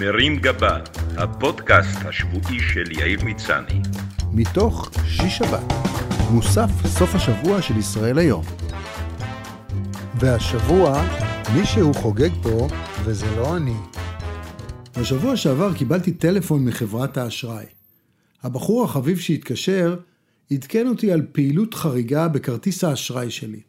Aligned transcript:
מרים 0.00 0.36
גבה, 0.36 0.78
הפודקאסט 1.16 1.98
השבועי 2.04 2.60
של 2.60 2.92
יאיר 2.92 3.24
מצני. 3.24 3.80
מתוך 4.32 4.90
שיש 5.06 5.38
שבת, 5.38 5.72
מוסף 6.30 6.68
סוף 6.86 7.14
השבוע 7.14 7.62
של 7.62 7.76
ישראל 7.76 8.18
היום. 8.18 8.44
והשבוע 10.20 11.02
מישהו 11.58 11.94
חוגג 11.94 12.30
פה, 12.42 12.68
וזה 13.04 13.36
לא 13.36 13.56
אני. 13.56 13.76
בשבוע 14.98 15.36
שעבר 15.36 15.74
קיבלתי 15.74 16.12
טלפון 16.12 16.64
מחברת 16.64 17.16
האשראי. 17.16 17.66
הבחור 18.42 18.84
החביב 18.84 19.18
שהתקשר 19.18 19.96
עדכן 20.52 20.88
אותי 20.88 21.12
על 21.12 21.22
פעילות 21.32 21.74
חריגה 21.74 22.28
בכרטיס 22.28 22.84
האשראי 22.84 23.30
שלי. 23.30 23.60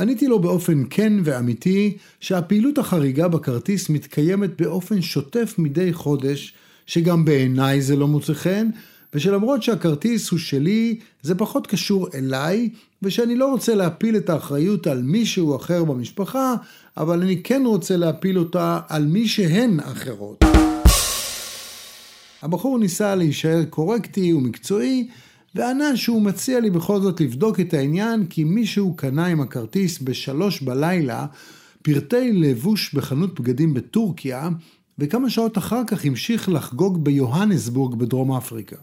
עניתי 0.00 0.26
לו 0.26 0.38
באופן 0.38 0.82
כן 0.90 1.12
ואמיתי 1.24 1.96
שהפעילות 2.20 2.78
החריגה 2.78 3.28
בכרטיס 3.28 3.90
מתקיימת 3.90 4.60
באופן 4.60 5.02
שוטף 5.02 5.54
מדי 5.58 5.92
חודש, 5.92 6.54
שגם 6.86 7.24
בעיניי 7.24 7.82
זה 7.82 7.96
לא 7.96 8.08
מוצא 8.08 8.34
חן, 8.34 8.68
ושלמרות 9.14 9.62
שהכרטיס 9.62 10.30
הוא 10.30 10.38
שלי, 10.38 10.98
זה 11.22 11.34
פחות 11.34 11.66
קשור 11.66 12.08
אליי, 12.14 12.68
ושאני 13.02 13.36
לא 13.36 13.50
רוצה 13.50 13.74
להפיל 13.74 14.16
את 14.16 14.30
האחריות 14.30 14.86
על 14.86 15.02
מישהו 15.02 15.56
אחר 15.56 15.84
במשפחה, 15.84 16.54
אבל 16.96 17.22
אני 17.22 17.42
כן 17.42 17.62
רוצה 17.66 17.96
להפיל 17.96 18.38
אותה 18.38 18.80
על 18.88 19.04
מי 19.06 19.28
שהן 19.28 19.80
אחרות. 19.80 20.44
הבחור 22.42 22.78
ניסה 22.78 23.14
להישאר 23.14 23.64
קורקטי 23.70 24.32
ומקצועי, 24.32 25.08
וענה 25.54 25.96
שהוא 25.96 26.22
מציע 26.22 26.60
לי 26.60 26.70
בכל 26.70 27.00
זאת 27.00 27.20
לבדוק 27.20 27.60
את 27.60 27.74
העניין, 27.74 28.26
כי 28.26 28.44
מישהו 28.44 28.96
קנה 28.96 29.26
עם 29.26 29.40
הכרטיס 29.40 29.98
בשלוש 30.02 30.62
בלילה 30.62 31.26
פרטי 31.82 32.32
לבוש 32.32 32.94
בחנות 32.94 33.40
בגדים 33.40 33.74
בטורקיה, 33.74 34.48
וכמה 34.98 35.30
שעות 35.30 35.58
אחר 35.58 35.82
כך 35.86 36.04
המשיך 36.04 36.48
לחגוג 36.48 37.04
ביוהנסבורג 37.04 37.98
בדרום 37.98 38.32
אפריקה. 38.32 38.76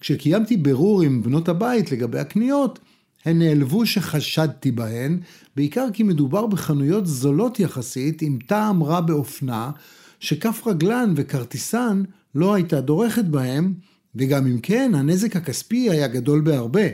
כשקיימתי 0.00 0.56
בירור 0.56 1.02
עם 1.02 1.22
בנות 1.22 1.48
הבית 1.48 1.92
לגבי 1.92 2.18
הקניות, 2.18 2.78
הן 3.24 3.38
נעלבו 3.38 3.86
שחשדתי 3.86 4.70
בהן, 4.70 5.20
בעיקר 5.56 5.86
כי 5.92 6.02
מדובר 6.02 6.46
בחנויות 6.46 7.06
זולות 7.06 7.60
יחסית 7.60 8.22
עם 8.22 8.38
טעם 8.46 8.82
רע 8.82 9.00
באופנה, 9.00 9.70
שכף 10.20 10.66
רגלן 10.66 11.12
וכרטיסן 11.16 12.02
לא 12.34 12.54
הייתה 12.54 12.80
דורכת 12.80 13.24
בהם, 13.24 13.74
וגם 14.18 14.46
אם 14.46 14.58
כן, 14.58 14.92
הנזק 14.94 15.36
הכספי 15.36 15.90
היה 15.90 16.08
גדול 16.08 16.40
בהרבה. 16.40 16.86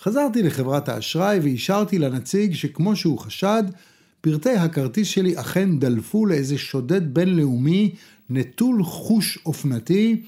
חזרתי 0.00 0.42
לחברת 0.42 0.88
האשראי 0.88 1.38
ואישרתי 1.38 1.98
לנציג 1.98 2.54
שכמו 2.54 2.96
שהוא 2.96 3.18
חשד, 3.18 3.62
פרטי 4.20 4.50
הכרטיס 4.50 5.08
שלי 5.08 5.40
אכן 5.40 5.78
דלפו 5.78 6.26
לאיזה 6.26 6.58
שודד 6.58 7.14
בינלאומי 7.14 7.94
נטול 8.30 8.84
חוש 8.84 9.38
אופנתי, 9.46 10.22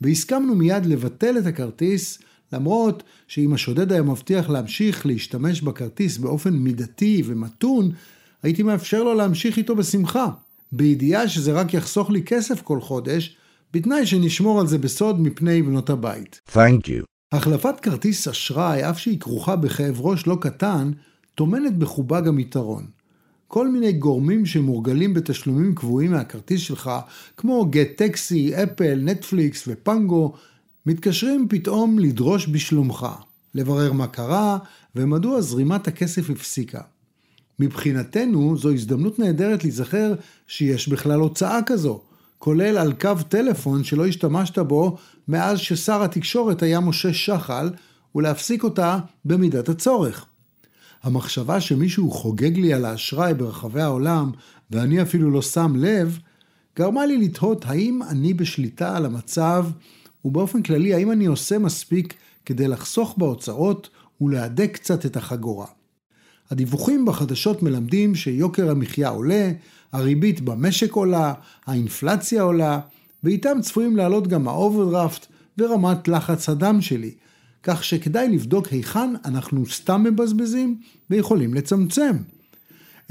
והסכמנו 0.00 0.54
מיד 0.54 0.86
לבטל 0.86 1.38
את 1.38 1.46
הכרטיס, 1.46 2.18
למרות 2.52 3.02
שאם 3.28 3.52
השודד 3.52 3.92
היה 3.92 4.02
מבטיח 4.02 4.50
להמשיך 4.50 5.06
להשתמש 5.06 5.62
בכרטיס 5.62 6.18
באופן 6.18 6.54
מידתי 6.54 7.22
ומתון, 7.26 7.90
הייתי 8.42 8.62
מאפשר 8.62 9.02
לו 9.02 9.14
להמשיך 9.14 9.56
איתו 9.56 9.76
בשמחה, 9.76 10.28
בידיעה 10.72 11.28
שזה 11.28 11.52
רק 11.52 11.74
יחסוך 11.74 12.10
לי 12.10 12.22
כסף 12.22 12.62
כל 12.62 12.80
חודש, 12.80 13.36
בתנאי 13.72 14.06
שנשמור 14.06 14.60
על 14.60 14.66
זה 14.66 14.78
בסוד 14.78 15.20
מפני 15.20 15.62
בנות 15.62 15.90
הבית. 15.90 16.40
Thank 16.52 16.86
you. 16.86 17.04
החלפת 17.32 17.80
כרטיס 17.80 18.28
אשראי, 18.28 18.90
אף 18.90 18.98
שהיא 18.98 19.20
כרוכה 19.20 19.56
בכאב 19.56 20.00
ראש 20.00 20.26
לא 20.26 20.38
קטן, 20.40 20.90
טומנת 21.34 21.76
בחובה 21.76 22.20
גם 22.20 22.38
יתרון. 22.38 22.86
כל 23.48 23.68
מיני 23.68 23.92
גורמים 23.92 24.46
שמורגלים 24.46 25.14
בתשלומים 25.14 25.74
קבועים 25.74 26.10
מהכרטיס 26.10 26.60
שלך, 26.60 26.90
כמו 27.36 27.66
גט 27.70 27.96
טקסי, 27.96 28.52
אפל, 28.62 29.00
נטפליקס 29.02 29.64
ופנגו, 29.68 30.32
מתקשרים 30.86 31.46
פתאום 31.48 31.98
לדרוש 31.98 32.48
בשלומך, 32.48 33.06
לברר 33.54 33.92
מה 33.92 34.06
קרה 34.06 34.58
ומדוע 34.96 35.40
זרימת 35.40 35.88
הכסף 35.88 36.30
הפסיקה. 36.30 36.80
מבחינתנו 37.58 38.56
זו 38.56 38.72
הזדמנות 38.72 39.18
נהדרת 39.18 39.64
להיזכר 39.64 40.14
שיש 40.46 40.88
בכלל 40.88 41.20
הוצאה 41.20 41.60
כזו, 41.66 42.02
כולל 42.40 42.78
על 42.78 42.92
קו 42.92 43.14
טלפון 43.28 43.84
שלא 43.84 44.06
השתמשת 44.06 44.58
בו 44.58 44.96
מאז 45.28 45.58
ששר 45.58 46.02
התקשורת 46.02 46.62
היה 46.62 46.80
משה 46.80 47.12
שחל, 47.12 47.70
ולהפסיק 48.14 48.64
אותה 48.64 48.98
במידת 49.24 49.68
הצורך. 49.68 50.26
המחשבה 51.02 51.60
שמישהו 51.60 52.10
חוגג 52.10 52.58
לי 52.58 52.74
על 52.74 52.84
האשראי 52.84 53.34
ברחבי 53.34 53.80
העולם, 53.80 54.30
ואני 54.70 55.02
אפילו 55.02 55.30
לא 55.30 55.42
שם 55.42 55.72
לב, 55.76 56.18
גרמה 56.78 57.06
לי 57.06 57.16
לתהות 57.16 57.64
האם 57.66 58.00
אני 58.08 58.34
בשליטה 58.34 58.96
על 58.96 59.06
המצב, 59.06 59.66
ובאופן 60.24 60.62
כללי 60.62 60.94
האם 60.94 61.12
אני 61.12 61.26
עושה 61.26 61.58
מספיק 61.58 62.14
כדי 62.46 62.68
לחסוך 62.68 63.14
בהוצאות 63.18 63.88
ולהדק 64.20 64.70
קצת 64.74 65.06
את 65.06 65.16
החגורה. 65.16 65.66
הדיווחים 66.50 67.04
בחדשות 67.04 67.62
מלמדים 67.62 68.14
שיוקר 68.14 68.70
המחיה 68.70 69.08
עולה, 69.08 69.50
הריבית 69.92 70.40
במשק 70.40 70.92
עולה, 70.92 71.34
האינפלציה 71.66 72.42
עולה, 72.42 72.80
ואיתם 73.24 73.58
צפויים 73.60 73.96
לעלות 73.96 74.28
גם 74.28 74.48
האוברדרפט 74.48 75.26
ורמת 75.58 76.08
לחץ 76.08 76.48
הדם 76.48 76.80
שלי, 76.80 77.10
כך 77.62 77.84
שכדאי 77.84 78.28
לבדוק 78.28 78.66
היכן 78.68 79.14
אנחנו 79.24 79.66
סתם 79.66 80.02
מבזבזים 80.02 80.80
ויכולים 81.10 81.54
לצמצם. 81.54 82.16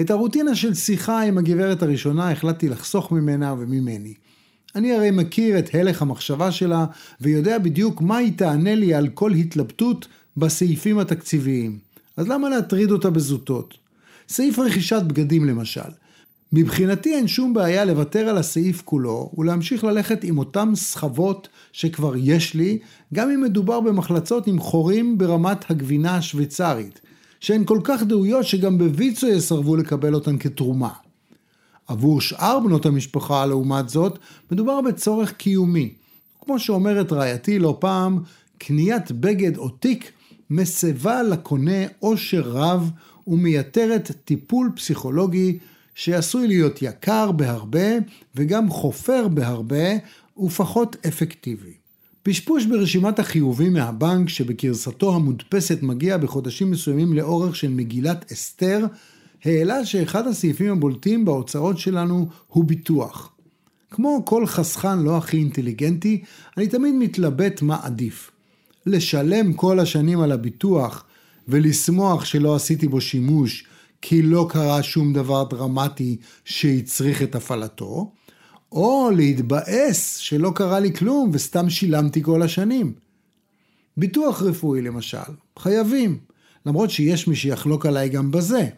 את 0.02 0.12
הרוטינה 0.12 0.56
של 0.56 0.74
שיחה 0.74 1.22
עם 1.22 1.38
הגברת 1.38 1.84
הראשונה 1.84 2.32
החלטתי 2.32 2.70
לחסוך 2.70 3.12
ממנה 3.12 3.54
וממני. 3.54 4.14
אני 4.76 4.94
הרי 4.94 5.12
מכיר 5.12 5.60
את 5.60 5.76
הלך 5.76 6.02
המחשבה 6.02 6.52
שלה 6.52 6.86
ויודע 7.22 7.58
בדיוק 7.58 8.02
מה 8.02 8.18
היא 8.18 8.34
תענה 8.38 8.76
לי 8.76 8.94
על 8.94 9.08
כל 9.08 9.32
התלבטות 9.34 10.08
בסעיפים 10.38 11.00
התקציביים. 11.00 11.80
אז 12.18 12.28
למה 12.28 12.50
להטריד 12.50 12.92
אותה 12.92 13.10
בזוטות? 13.10 13.78
סעיף 14.30 14.60
רכישת 14.60 15.02
בגדים 15.08 15.46
למשל. 15.46 15.90
מבחינתי 16.54 17.16
אין 17.16 17.28
שום 17.28 17.54
בעיה 17.54 17.86
לוותר 17.86 18.20
על 18.20 18.38
הסעיף 18.38 18.82
כולו 18.86 19.32
ולהמשיך 19.38 19.84
ללכת 19.84 20.24
עם 20.24 20.38
אותם 20.38 20.72
סחבות 20.76 21.48
שכבר 21.72 22.14
יש 22.18 22.54
לי, 22.54 22.80
גם 23.14 23.30
אם 23.30 23.42
מדובר 23.42 23.80
במחלצות 23.80 24.48
עם 24.48 24.60
חורים 24.60 25.18
ברמת 25.18 25.72
הגבינה 25.72 26.16
השוויצרית, 26.16 27.02
שהן 27.40 27.66
כל 27.66 27.80
כך 27.84 28.04
דהויות 28.04 28.46
שגם 28.46 28.78
בוויצו 28.78 29.28
יסרבו 29.28 29.76
לקבל 29.76 30.14
אותן 30.14 30.38
כתרומה. 30.38 30.90
עבור 31.88 32.22
שאר 32.22 32.60
בנות 32.60 32.86
המשפחה, 32.86 33.46
לעומת 33.46 33.90
זאת, 33.90 34.20
מדובר 34.52 34.82
בצורך 34.82 35.32
קיומי. 35.32 35.94
כמו 36.42 36.60
שאומרת 36.60 37.12
רעייתי 37.12 37.60
לא 37.60 37.78
פעם, 37.80 38.20
קניית 38.58 39.12
בגד 39.12 39.58
או 39.58 39.70
תיק 39.70 40.12
מסבה 40.50 41.24
לקונה 41.24 41.86
עושר 42.00 42.42
רב 42.42 42.92
ומייתרת 43.28 44.12
טיפול 44.26 44.72
פסיכולוגי 44.76 45.58
שעשוי 46.00 46.48
להיות 46.48 46.82
יקר 46.82 47.32
בהרבה 47.32 47.90
וגם 48.36 48.70
חופר 48.70 49.28
בהרבה 49.28 49.88
ופחות 50.38 50.96
אפקטיבי. 51.08 51.74
פשפוש 52.24 52.66
ברשימת 52.66 53.20
החיובים 53.20 53.74
מהבנק 53.74 54.30
שבגרסתו 54.30 55.16
המודפסת 55.16 55.82
מגיע 55.82 56.18
בחודשים 56.18 56.72
מסוימים 56.72 57.14
לאורך 57.14 57.56
של 57.56 57.70
מגילת 57.70 58.32
אסתר, 58.32 58.86
העלה 59.46 59.86
שאחד 59.86 60.28
הסעיפים 60.28 60.72
הבולטים 60.72 61.26
בהוצאות 61.26 61.78
שלנו 61.78 62.28
הוא 62.48 62.64
ביטוח. 62.64 63.32
כמו 63.92 64.22
כל 64.26 64.46
חסכן 64.46 65.00
לא 65.00 65.18
הכי 65.18 65.38
אינטליגנטי, 65.38 66.22
אני 66.58 66.68
תמיד 66.68 66.94
מתלבט 66.96 67.62
מה 67.62 67.78
עדיף. 67.84 68.32
לשלם 68.86 69.54
כל 69.54 69.80
השנים 69.80 70.22
על 70.22 70.32
הביטוח 70.32 71.04
ולשמוח 71.48 72.26
שלא 72.26 72.56
עשיתי 72.56 72.88
בו 72.88 73.02
שימוש 73.02 73.66
כי 74.02 74.22
לא 74.22 74.48
קרה 74.50 74.84
שום 74.84 75.14
דבר 75.14 75.44
דרמטי 75.44 76.18
שהצריך 76.46 77.24
את 77.24 77.36
הפעלתו, 77.36 78.12
או 78.72 79.10
להתבאס 79.16 80.18
שלא 80.18 80.52
קרה 80.56 80.80
לי 80.80 80.94
כלום 80.94 81.30
וסתם 81.34 81.70
שילמתי 81.70 82.24
כל 82.24 82.42
השנים. 82.42 82.94
ביטוח 83.98 84.42
רפואי 84.42 84.82
למשל, 84.82 85.18
חייבים, 85.60 86.18
למרות 86.66 86.90
שיש 86.90 87.28
מי 87.28 87.36
שיחלוק 87.36 87.86
עליי 87.86 88.10
גם 88.10 88.32
בזה. 88.32 88.70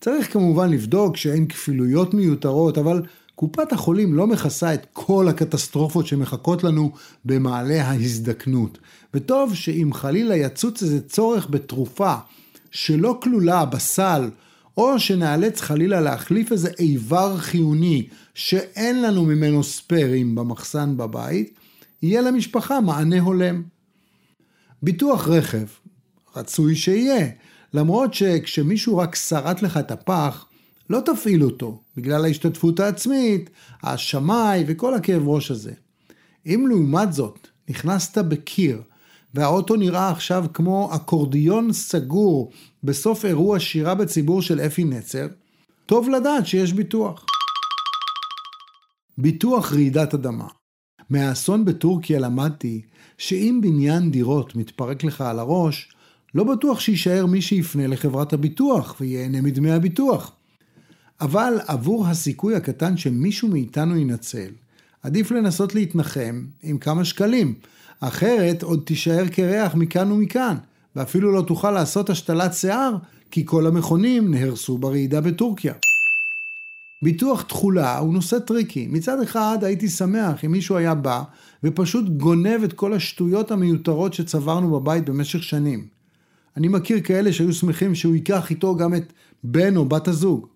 צריך 0.00 0.32
כמובן 0.32 0.70
לבדוק 0.70 1.16
שאין 1.16 1.46
כפילויות 1.46 2.14
מיותרות, 2.14 2.78
אבל 2.78 3.02
קופת 3.34 3.72
החולים 3.72 4.14
לא 4.14 4.26
מכסה 4.26 4.74
את 4.74 4.86
כל 4.92 5.28
הקטסטרופות 5.28 6.06
שמחכות 6.06 6.64
לנו 6.64 6.92
במעלה 7.24 7.82
ההזדקנות. 7.84 8.78
וטוב 9.14 9.54
שאם 9.54 9.90
חלילה 9.92 10.36
יצוץ 10.36 10.82
איזה 10.82 11.00
צורך 11.00 11.46
בתרופה 11.50 12.14
שלא 12.70 13.18
כלולה 13.22 13.64
בסל, 13.64 14.30
או 14.76 15.00
שנאלץ 15.00 15.60
חלילה 15.60 16.00
להחליף 16.00 16.52
איזה 16.52 16.70
איבר 16.78 17.38
חיוני 17.38 18.08
שאין 18.34 19.02
לנו 19.02 19.24
ממנו 19.24 19.64
ספיירים 19.64 20.34
במחסן 20.34 20.96
בבית, 20.96 21.54
יהיה 22.02 22.20
למשפחה 22.20 22.80
מענה 22.80 23.20
הולם. 23.20 23.62
ביטוח 24.82 25.28
רכב, 25.28 25.66
רצוי 26.36 26.76
שיהיה, 26.76 27.28
למרות 27.74 28.14
שכשמישהו 28.14 28.96
רק 28.96 29.14
שרט 29.14 29.62
לך 29.62 29.76
את 29.76 29.90
הפח, 29.90 30.46
לא 30.90 31.00
תפעיל 31.04 31.44
אותו, 31.44 31.82
בגלל 31.96 32.24
ההשתתפות 32.24 32.80
העצמית, 32.80 33.50
השמאי 33.82 34.64
וכל 34.66 34.94
הכאב 34.94 35.28
ראש 35.28 35.50
הזה. 35.50 35.72
אם 36.46 36.66
לעומת 36.68 37.12
זאת 37.12 37.48
נכנסת 37.68 38.18
בקיר, 38.18 38.82
והאוטו 39.34 39.76
נראה 39.76 40.10
עכשיו 40.10 40.44
כמו 40.54 40.90
אקורדיון 40.94 41.72
סגור 41.72 42.52
בסוף 42.84 43.24
אירוע 43.24 43.60
שירה 43.60 43.94
בציבור 43.94 44.42
של 44.42 44.60
אפי 44.60 44.84
נצר, 44.84 45.26
טוב 45.86 46.08
לדעת 46.08 46.46
שיש 46.46 46.72
ביטוח. 46.72 47.24
ביטוח 49.18 49.72
רעידת 49.72 50.14
אדמה. 50.14 50.48
מהאסון 51.10 51.64
בטורקיה 51.64 52.18
למדתי 52.18 52.82
שאם 53.18 53.60
בניין 53.62 54.10
דירות 54.10 54.56
מתפרק 54.56 55.04
לך 55.04 55.20
על 55.20 55.38
הראש, 55.38 55.92
לא 56.34 56.44
בטוח 56.44 56.80
שיישאר 56.80 57.26
מי 57.26 57.42
שיפנה 57.42 57.86
לחברת 57.86 58.32
הביטוח 58.32 58.96
וייהנה 59.00 59.40
מדמי 59.40 59.70
הביטוח. 59.70 60.32
אבל 61.20 61.54
עבור 61.66 62.06
הסיכוי 62.06 62.54
הקטן 62.54 62.96
שמישהו 62.96 63.48
מאיתנו 63.48 63.96
ינצל, 63.96 64.50
עדיף 65.02 65.30
לנסות 65.30 65.74
להתנחם 65.74 66.44
עם 66.62 66.78
כמה 66.78 67.04
שקלים, 67.04 67.54
אחרת 68.00 68.62
עוד 68.62 68.82
תישאר 68.84 69.28
קרח 69.28 69.74
מכאן 69.74 70.12
ומכאן, 70.12 70.56
ואפילו 70.96 71.32
לא 71.32 71.42
תוכל 71.42 71.70
לעשות 71.70 72.10
השתלת 72.10 72.54
שיער, 72.54 72.96
כי 73.30 73.46
כל 73.46 73.66
המכונים 73.66 74.30
נהרסו 74.34 74.78
ברעידה 74.78 75.20
בטורקיה. 75.20 75.74
ביטוח 77.02 77.42
תכולה 77.42 77.98
הוא 77.98 78.14
נושא 78.14 78.38
טריקי. 78.38 78.86
מצד 78.90 79.22
אחד 79.22 79.58
הייתי 79.62 79.88
שמח 79.88 80.44
אם 80.44 80.52
מישהו 80.52 80.76
היה 80.76 80.94
בא 80.94 81.22
ופשוט 81.64 82.08
גונב 82.08 82.62
את 82.64 82.72
כל 82.72 82.92
השטויות 82.92 83.50
המיותרות 83.50 84.14
שצברנו 84.14 84.80
בבית 84.80 85.08
במשך 85.08 85.42
שנים. 85.42 85.86
אני 86.56 86.68
מכיר 86.68 87.00
כאלה 87.00 87.32
שהיו 87.32 87.52
שמחים 87.52 87.94
שהוא 87.94 88.14
ייקח 88.14 88.50
איתו 88.50 88.76
גם 88.76 88.94
את 88.94 89.12
בן 89.44 89.76
או 89.76 89.84
בת 89.84 90.08
הזוג. 90.08 90.46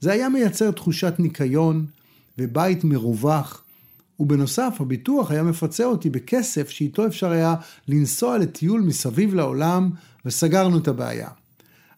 זה 0.00 0.12
היה 0.12 0.28
מייצר 0.28 0.70
תחושת 0.70 1.14
ניקיון 1.18 1.86
ובית 2.38 2.84
מרווח, 2.84 3.62
ובנוסף 4.20 4.76
הביטוח 4.80 5.30
היה 5.30 5.42
מפצה 5.42 5.84
אותי 5.84 6.10
בכסף 6.10 6.70
שאיתו 6.70 7.06
אפשר 7.06 7.30
היה 7.30 7.54
לנסוע 7.88 8.38
לטיול 8.38 8.80
מסביב 8.80 9.34
לעולם 9.34 9.90
וסגרנו 10.26 10.78
את 10.78 10.88
הבעיה. 10.88 11.28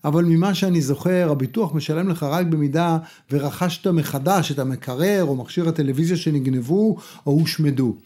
אבל 0.05 0.25
ממה 0.25 0.55
שאני 0.55 0.83
זוכר, 0.83 1.29
הביטוח 1.31 1.75
משלם 1.75 2.09
לך 2.09 2.23
רק 2.23 2.47
במידה 2.47 2.99
ורכשת 3.31 3.87
מחדש 3.87 4.53
את 4.53 4.59
המקרר 4.59 5.25
או 5.25 5.37
מכשיר 5.37 5.69
הטלוויזיה 5.69 6.17
שנגנבו 6.17 6.97
או 7.27 7.33
הושמדו. 7.33 7.97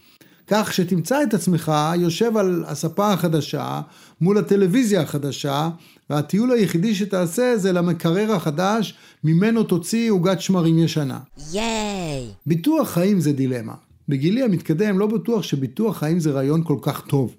כך 0.47 0.75
שתמצא 0.75 1.23
את 1.23 1.35
עצמך 1.35 1.73
יושב 1.97 2.37
על 2.37 2.65
הספה 2.67 3.13
החדשה 3.13 3.81
מול 4.21 4.39
הטלוויזיה 4.39 5.01
החדשה 5.01 5.69
והטיול 6.11 6.53
היחידי 6.53 6.95
שתעשה 6.95 7.57
זה 7.57 7.73
למקרר 7.73 8.33
החדש 8.33 8.95
ממנו 9.25 9.63
תוציא 9.63 10.11
עוגת 10.11 10.41
שמרים 10.41 10.79
ישנה. 10.79 11.19
ייי! 11.53 12.27
ביטוח 12.47 12.91
חיים 12.91 13.21
זה 13.21 13.33
דילמה. 13.33 13.75
בגילי 14.09 14.43
המתקדם 14.43 14.99
לא 14.99 15.07
בטוח 15.07 15.43
שביטוח 15.43 15.99
חיים 15.99 16.21
זה 16.21 16.31
רעיון 16.31 16.65
כל 16.65 16.79
כך 16.83 17.01
טוב. 17.07 17.37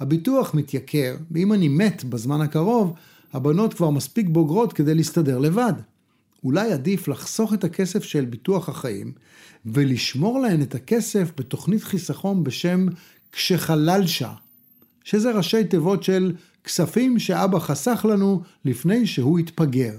הביטוח 0.00 0.54
מתייקר, 0.54 1.16
ואם 1.30 1.52
אני 1.52 1.68
מת 1.68 2.04
בזמן 2.04 2.40
הקרוב, 2.40 2.92
הבנות 3.32 3.74
כבר 3.74 3.90
מספיק 3.90 4.26
בוגרות 4.28 4.72
כדי 4.72 4.94
להסתדר 4.94 5.38
לבד. 5.38 5.72
אולי 6.44 6.72
עדיף 6.72 7.08
לחסוך 7.08 7.54
את 7.54 7.64
הכסף 7.64 8.04
של 8.04 8.24
ביטוח 8.24 8.68
החיים 8.68 9.12
ולשמור 9.66 10.40
להן 10.40 10.62
את 10.62 10.74
הכסף 10.74 11.30
בתוכנית 11.36 11.82
חיסכון 11.82 12.44
בשם 12.44 12.86
כשחללשה, 13.32 14.32
שזה 15.04 15.30
ראשי 15.32 15.64
תיבות 15.64 16.02
של 16.02 16.32
כספים 16.64 17.18
שאבא 17.18 17.58
חסך 17.58 18.06
לנו 18.08 18.42
לפני 18.64 19.06
שהוא 19.06 19.38
התפגר. 19.38 19.94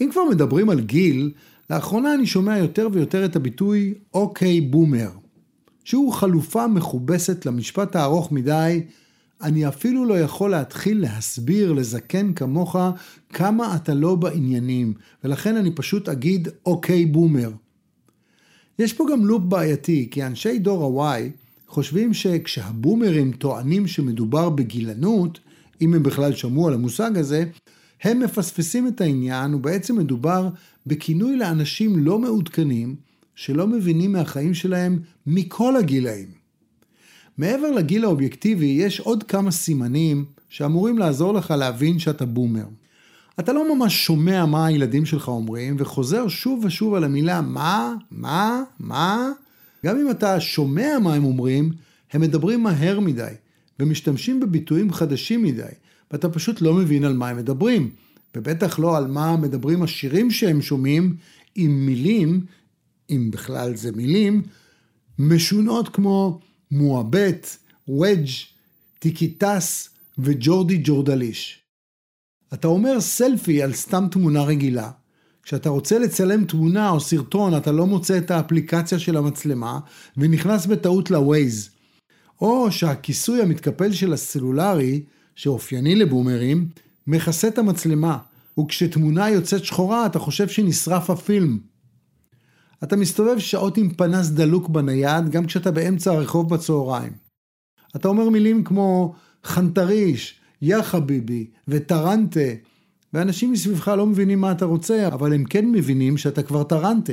אם 0.00 0.08
כבר 0.12 0.24
מדברים 0.30 0.70
על 0.70 0.80
גיל, 0.80 1.32
לאחרונה 1.72 2.14
אני 2.14 2.26
שומע 2.26 2.58
יותר 2.58 2.88
ויותר 2.92 3.24
את 3.24 3.36
הביטוי 3.36 3.94
אוקיי 4.14 4.60
בומר, 4.60 5.10
שהוא 5.84 6.12
חלופה 6.12 6.66
מכובסת 6.66 7.46
למשפט 7.46 7.96
הארוך 7.96 8.32
מדי 8.32 8.82
אני 9.42 9.68
אפילו 9.68 10.04
לא 10.04 10.18
יכול 10.20 10.50
להתחיל 10.50 11.00
להסביר 11.00 11.72
לזקן 11.72 12.32
כמוך 12.32 12.76
כמה 13.28 13.76
אתה 13.76 13.94
לא 13.94 14.14
בעניינים, 14.14 14.94
ולכן 15.24 15.56
אני 15.56 15.70
פשוט 15.70 16.08
אגיד 16.08 16.48
אוקיי 16.66 17.06
בומר. 17.06 17.50
יש 18.78 18.92
פה 18.92 19.04
גם 19.12 19.26
לופ 19.26 19.42
בעייתי, 19.42 20.08
כי 20.10 20.24
אנשי 20.24 20.58
דור 20.58 21.04
ה-Y 21.04 21.20
חושבים 21.68 22.14
שכשהבומרים 22.14 23.32
טוענים 23.32 23.86
שמדובר 23.86 24.50
בגילנות, 24.50 25.40
אם 25.80 25.94
הם 25.94 26.02
בכלל 26.02 26.34
שמעו 26.34 26.68
על 26.68 26.74
המושג 26.74 27.18
הזה, 27.18 27.44
הם 28.02 28.20
מפספסים 28.20 28.88
את 28.88 29.00
העניין, 29.00 29.54
ובעצם 29.54 29.98
מדובר 29.98 30.48
בכינוי 30.86 31.36
לאנשים 31.36 31.98
לא 31.98 32.18
מעודכנים, 32.18 32.96
שלא 33.34 33.66
מבינים 33.66 34.12
מהחיים 34.12 34.54
שלהם 34.54 34.98
מכל 35.26 35.76
הגילאים. 35.76 36.28
מעבר 37.38 37.70
לגיל 37.70 38.04
האובייקטיבי, 38.04 38.66
יש 38.66 39.00
עוד 39.00 39.22
כמה 39.22 39.50
סימנים 39.50 40.24
שאמורים 40.48 40.98
לעזור 40.98 41.34
לך 41.34 41.50
להבין 41.50 41.98
שאתה 41.98 42.26
בומר. 42.26 42.64
אתה 43.40 43.52
לא 43.52 43.76
ממש 43.76 44.06
שומע 44.06 44.46
מה 44.46 44.66
הילדים 44.66 45.06
שלך 45.06 45.28
אומרים, 45.28 45.76
וחוזר 45.78 46.28
שוב 46.28 46.64
ושוב 46.64 46.94
על 46.94 47.04
המילה 47.04 47.40
מה, 47.40 47.94
מה, 48.10 48.62
מה. 48.80 49.30
גם 49.86 49.96
אם 49.96 50.10
אתה 50.10 50.40
שומע 50.40 50.98
מה 51.02 51.14
הם 51.14 51.24
אומרים, 51.24 51.72
הם 52.12 52.20
מדברים 52.20 52.62
מהר 52.62 53.00
מדי, 53.00 53.32
ומשתמשים 53.80 54.40
בביטויים 54.40 54.92
חדשים 54.92 55.42
מדי, 55.42 55.62
ואתה 56.12 56.28
פשוט 56.28 56.60
לא 56.60 56.74
מבין 56.74 57.04
על 57.04 57.12
מה 57.12 57.28
הם 57.28 57.36
מדברים. 57.36 57.90
ובטח 58.36 58.78
לא 58.78 58.96
על 58.96 59.06
מה 59.06 59.36
מדברים 59.36 59.82
השירים 59.82 60.30
שהם 60.30 60.62
שומעים, 60.62 61.16
עם 61.54 61.86
מילים, 61.86 62.46
אם 63.10 63.30
בכלל 63.32 63.76
זה 63.76 63.92
מילים, 63.92 64.42
משונות 65.18 65.88
כמו 65.88 66.40
מועבט, 66.70 67.56
וודג', 67.88 68.30
טיקיטס 68.98 69.88
וג'ורדי 70.18 70.80
ג'ורדליש. 70.84 71.62
אתה 72.54 72.68
אומר 72.68 73.00
סלפי 73.00 73.62
על 73.62 73.72
סתם 73.72 74.06
תמונה 74.10 74.42
רגילה. 74.42 74.90
כשאתה 75.42 75.68
רוצה 75.68 75.98
לצלם 75.98 76.44
תמונה 76.44 76.90
או 76.90 77.00
סרטון 77.00 77.56
אתה 77.56 77.72
לא 77.72 77.86
מוצא 77.86 78.18
את 78.18 78.30
האפליקציה 78.30 78.98
של 78.98 79.16
המצלמה 79.16 79.80
ונכנס 80.16 80.66
בטעות 80.66 81.10
לווייז. 81.10 81.70
או 82.40 82.72
שהכיסוי 82.72 83.42
המתקפל 83.42 83.92
של 83.92 84.12
הסלולרי, 84.12 85.02
שאופייני 85.36 85.94
לבומרים, 85.94 86.68
מכסה 87.06 87.48
את 87.48 87.58
המצלמה, 87.58 88.18
וכשתמונה 88.60 89.30
יוצאת 89.30 89.64
שחורה 89.64 90.06
אתה 90.06 90.18
חושב 90.18 90.48
שנשרף 90.48 91.10
הפילם. 91.10 91.58
אתה 92.82 92.96
מסתובב 92.96 93.38
שעות 93.38 93.76
עם 93.76 93.94
פנס 93.94 94.28
דלוק 94.28 94.68
בנייד, 94.68 95.28
גם 95.30 95.46
כשאתה 95.46 95.70
באמצע 95.70 96.12
הרחוב 96.12 96.54
בצהריים. 96.54 97.12
אתה 97.96 98.08
אומר 98.08 98.28
מילים 98.28 98.64
כמו 98.64 99.14
חנטריש, 99.44 100.40
יא 100.62 100.82
חביבי 100.82 101.46
וטרנטה, 101.68 102.50
ואנשים 103.12 103.52
מסביבך 103.52 103.88
לא 103.88 104.06
מבינים 104.06 104.40
מה 104.40 104.52
אתה 104.52 104.64
רוצה, 104.64 105.08
אבל 105.08 105.34
הם 105.34 105.44
כן 105.44 105.70
מבינים 105.70 106.16
שאתה 106.16 106.42
כבר 106.42 106.62
טרנטה. 106.62 107.12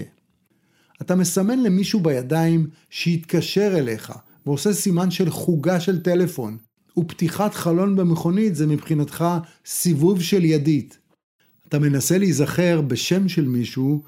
אתה 1.01 1.15
מסמן 1.15 1.63
למישהו 1.63 1.99
בידיים 1.99 2.67
שיתקשר 2.89 3.77
אליך, 3.77 4.13
ועושה 4.45 4.73
סימן 4.73 5.11
של 5.11 5.29
חוגה 5.29 5.79
של 5.79 6.01
טלפון, 6.01 6.57
ופתיחת 6.97 7.53
חלון 7.53 7.95
במכונית 7.95 8.55
זה 8.55 8.67
מבחינתך 8.67 9.25
סיבוב 9.65 10.21
של 10.21 10.45
ידית. 10.45 10.97
אתה 11.67 11.79
מנסה 11.79 12.17
להיזכר 12.17 12.81
בשם 12.81 13.29
של 13.29 13.47
מישהו, 13.47 14.01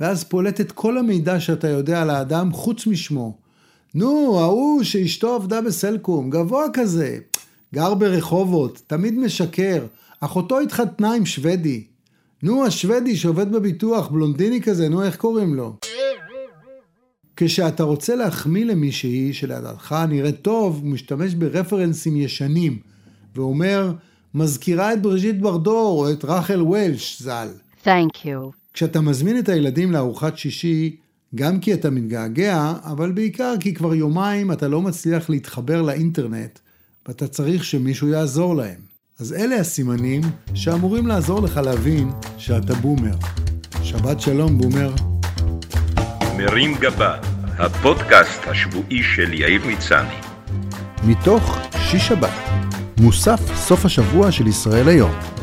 ואז 0.00 0.24
פולט 0.24 0.60
את 0.60 0.72
כל 0.72 0.98
המידע 0.98 1.40
שאתה 1.40 1.68
יודע 1.68 2.02
על 2.02 2.10
האדם 2.10 2.52
חוץ 2.52 2.86
משמו. 2.86 3.38
נו, 3.94 4.40
ההוא 4.40 4.82
שאשתו 4.82 5.34
עבדה 5.34 5.60
בסלקום, 5.60 6.30
גבוה 6.30 6.64
כזה, 6.72 7.18
גר 7.74 7.94
ברחובות, 7.94 8.82
תמיד 8.86 9.18
משקר, 9.18 9.86
אחותו 10.20 10.60
התחתנה 10.60 11.14
עם 11.14 11.26
שוודי. 11.26 11.84
נו, 12.42 12.66
השוודי 12.66 13.16
שעובד 13.16 13.52
בביטוח, 13.52 14.08
בלונדיני 14.08 14.62
כזה, 14.62 14.88
נו, 14.88 15.02
איך 15.02 15.16
קוראים 15.16 15.54
לו? 15.54 15.76
כשאתה 17.36 17.82
רוצה 17.82 18.14
להחמיא 18.14 18.64
למישהי 18.64 19.32
שלדעתך 19.32 19.94
נראית 20.08 20.42
טוב, 20.42 20.80
הוא 20.82 20.90
משתמש 20.90 21.34
ברפרנסים 21.34 22.16
ישנים, 22.16 22.78
ואומר, 23.36 23.92
מזכירה 24.34 24.92
את 24.92 25.02
בריז'יט 25.02 25.36
ברדור 25.36 26.06
או 26.06 26.12
את 26.12 26.24
רחל 26.24 26.62
וולש 26.62 27.22
ז"ל. 27.22 27.48
Thank 27.84 28.16
you. 28.24 28.50
כשאתה 28.72 29.00
מזמין 29.00 29.38
את 29.38 29.48
הילדים 29.48 29.92
לארוחת 29.92 30.38
שישי, 30.38 30.96
גם 31.34 31.60
כי 31.60 31.74
אתה 31.74 31.90
מתגעגע, 31.90 32.72
אבל 32.82 33.12
בעיקר 33.12 33.54
כי 33.60 33.74
כבר 33.74 33.94
יומיים 33.94 34.52
אתה 34.52 34.68
לא 34.68 34.82
מצליח 34.82 35.30
להתחבר 35.30 35.82
לאינטרנט, 35.82 36.58
ואתה 37.08 37.28
צריך 37.28 37.64
שמישהו 37.64 38.08
יעזור 38.08 38.56
להם. 38.56 38.80
אז 39.18 39.32
אלה 39.32 39.56
הסימנים 39.56 40.20
שאמורים 40.54 41.06
לעזור 41.06 41.42
לך 41.42 41.56
להבין 41.56 42.10
שאתה 42.38 42.74
בומר. 42.74 43.14
שבת 43.82 44.20
שלום, 44.20 44.58
בומר. 44.58 45.13
מרים 46.36 46.74
גבה, 46.74 47.14
הפודקאסט 47.58 48.46
השבועי 48.46 49.02
של 49.02 49.34
יאיר 49.34 49.62
מצני. 49.66 50.14
מתוך 51.04 51.58
שיש 51.78 52.08
שבת, 52.08 52.30
מוסף 53.00 53.40
סוף 53.54 53.84
השבוע 53.84 54.32
של 54.32 54.46
ישראל 54.46 54.88
היום. 54.88 55.33